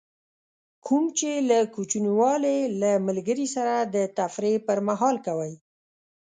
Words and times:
کوم 0.85 1.03
چې 1.17 1.29
له 1.49 1.57
کوچنیوالي 1.75 2.57
له 2.81 2.91
ملګري 3.07 3.47
سره 3.55 3.75
د 3.95 3.95
تفریح 4.17 4.57
پر 4.67 4.77
مهال 4.87 5.15
کوئ. 5.27 5.53